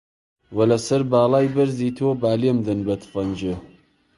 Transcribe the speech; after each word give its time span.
وە 0.55 0.65
لە 0.71 0.77
سەر 0.87 1.01
باڵای 1.11 1.51
بەرزی 1.55 1.95
تۆ، 1.97 2.07
با 2.21 2.31
لێم 2.41 2.57
دەن 2.67 2.79
بە 2.87 2.95
تفەنگێ 3.01 3.55